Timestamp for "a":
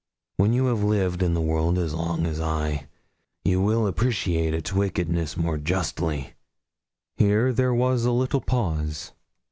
8.03-8.11